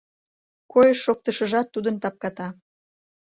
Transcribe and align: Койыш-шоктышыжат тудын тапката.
Койыш-шоктышыжат 0.71 1.67
тудын 1.73 1.95
тапката. 2.03 2.47